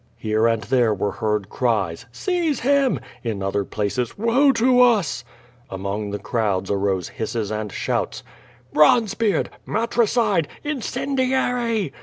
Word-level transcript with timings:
Here 0.17 0.47
and 0.47 0.63
there 0.63 0.95
were 0.95 1.11
heard 1.11 1.47
cries 1.49 2.07
"Seize 2.11 2.61
him!" 2.61 2.99
in 3.23 3.43
other 3.43 3.63
places 3.63 4.13
'^oe 4.13 4.51
to 4.55 4.81
us!" 4.81 5.23
Among 5.69 6.09
the 6.09 6.17
crowds 6.17 6.71
arose 6.71 7.07
hisses 7.09 7.51
and 7.51 7.69
QUO 7.69 8.07
VADI8. 8.07 8.23
457 8.73 8.81
shouts: 8.81 9.19
"Bronzebeard! 9.23 9.49
matricide! 9.67 10.47
incendiary!" 10.63 11.93